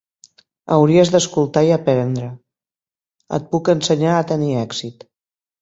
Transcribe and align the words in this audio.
Hauries 0.75 1.11
d'escoltar 1.15 1.63
i 1.67 1.69
aprendre. 1.75 2.31
Et 3.39 3.47
puc 3.53 3.73
ensenyar 3.77 4.17
a 4.23 4.29
tenir 4.33 4.53
èxit 4.67 5.07